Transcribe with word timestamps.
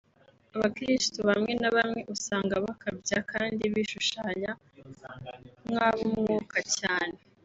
Abakiristo 0.55 1.17
bamwe 1.29 1.51
na 1.61 1.69
bamwe 1.75 2.01
usanga 2.13 2.53
bakabya 2.65 3.17
kandi 3.31 3.63
bishushanya 3.73 4.51
nk’ab’Umwuka 5.69 6.59
cyane 6.77 7.17